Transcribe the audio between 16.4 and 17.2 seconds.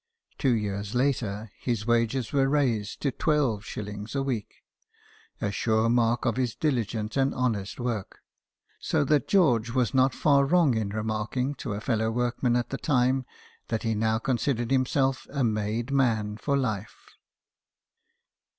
life.